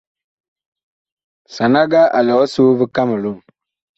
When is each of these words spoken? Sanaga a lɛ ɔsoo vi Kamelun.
Sanaga 1.53 2.01
a 2.17 2.19
lɛ 2.27 2.33
ɔsoo 2.43 2.71
vi 2.77 2.85
Kamelun. 2.95 3.37